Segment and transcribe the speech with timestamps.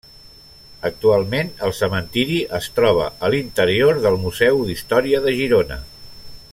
[0.89, 5.83] Actualment, el cementiri es troba a l'interior del Museu d'Història de Girona.